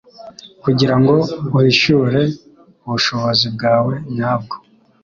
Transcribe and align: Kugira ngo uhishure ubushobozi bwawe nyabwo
Kugira 0.63 0.95
ngo 1.01 1.15
uhishure 1.57 2.21
ubushobozi 2.85 3.45
bwawe 3.55 3.93
nyabwo 4.15 4.55